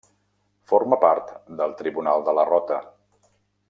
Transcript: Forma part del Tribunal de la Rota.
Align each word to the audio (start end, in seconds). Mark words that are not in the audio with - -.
Forma 0.71 0.99
part 1.03 1.29
del 1.61 1.77
Tribunal 1.83 2.29
de 2.31 2.39
la 2.41 2.51
Rota. 2.53 2.85